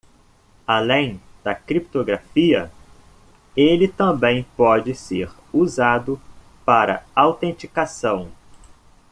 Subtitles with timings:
[0.65, 2.71] Além da criptografia?,
[3.55, 6.19] ele também pode ser usado
[6.65, 8.31] para autenticação.